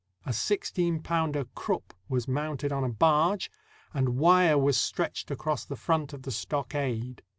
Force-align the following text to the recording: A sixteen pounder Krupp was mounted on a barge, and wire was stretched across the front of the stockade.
A 0.25 0.33
sixteen 0.33 0.99
pounder 1.01 1.45
Krupp 1.53 1.93
was 2.09 2.27
mounted 2.27 2.71
on 2.71 2.83
a 2.83 2.89
barge, 2.89 3.51
and 3.93 4.17
wire 4.17 4.57
was 4.57 4.75
stretched 4.77 5.29
across 5.29 5.63
the 5.63 5.75
front 5.75 6.11
of 6.11 6.23
the 6.23 6.31
stockade. 6.31 7.21